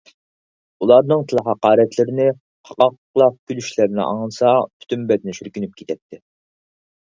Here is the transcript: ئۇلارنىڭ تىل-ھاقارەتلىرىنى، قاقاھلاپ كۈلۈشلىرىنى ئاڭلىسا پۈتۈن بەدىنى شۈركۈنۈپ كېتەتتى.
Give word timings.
ئۇلارنىڭ 0.85 1.19
تىل-ھاقارەتلىرىنى، 1.33 2.25
قاقاھلاپ 2.71 3.37
كۈلۈشلىرىنى 3.53 4.03
ئاڭلىسا 4.07 4.57
پۈتۈن 4.65 5.07
بەدىنى 5.15 5.39
شۈركۈنۈپ 5.43 5.79
كېتەتتى. 5.85 6.23